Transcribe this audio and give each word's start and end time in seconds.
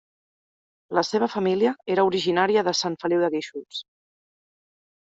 La 0.99 1.03
seva 1.09 1.27
família 1.33 1.73
era 1.97 2.07
originària 2.09 2.65
de 2.71 2.75
Sant 2.81 2.99
Feliu 3.07 3.25
de 3.27 3.33
Guíxols. 3.37 3.87